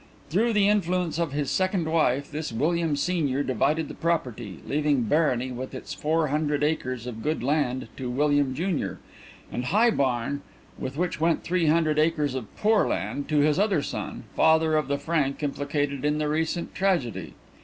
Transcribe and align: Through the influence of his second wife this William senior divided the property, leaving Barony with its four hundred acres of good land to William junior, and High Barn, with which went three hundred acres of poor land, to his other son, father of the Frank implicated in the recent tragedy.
Through 0.31 0.53
the 0.53 0.67
influence 0.67 1.19
of 1.19 1.31
his 1.31 1.51
second 1.51 1.85
wife 1.87 2.31
this 2.31 2.51
William 2.51 2.95
senior 2.95 3.43
divided 3.43 3.87
the 3.87 3.93
property, 3.93 4.59
leaving 4.65 5.03
Barony 5.03 5.51
with 5.51 5.75
its 5.75 5.93
four 5.93 6.29
hundred 6.29 6.63
acres 6.63 7.05
of 7.05 7.21
good 7.21 7.43
land 7.43 7.87
to 7.97 8.09
William 8.09 8.55
junior, 8.55 8.97
and 9.51 9.65
High 9.65 9.91
Barn, 9.91 10.41
with 10.75 10.97
which 10.97 11.21
went 11.21 11.43
three 11.43 11.67
hundred 11.67 11.99
acres 11.99 12.33
of 12.33 12.47
poor 12.57 12.87
land, 12.87 13.29
to 13.29 13.41
his 13.41 13.59
other 13.59 13.83
son, 13.83 14.23
father 14.35 14.75
of 14.75 14.87
the 14.87 14.97
Frank 14.97 15.43
implicated 15.43 16.03
in 16.03 16.17
the 16.17 16.27
recent 16.27 16.73
tragedy. 16.73 17.35